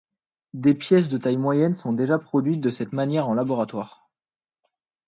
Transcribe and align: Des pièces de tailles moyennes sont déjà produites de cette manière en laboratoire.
Des 0.55 0.73
pièces 0.73 1.09
de 1.09 1.19
tailles 1.19 1.37
moyennes 1.37 1.77
sont 1.77 1.93
déjà 1.93 2.17
produites 2.17 2.59
de 2.59 2.71
cette 2.71 2.91
manière 2.91 3.29
en 3.29 3.35
laboratoire. 3.35 4.09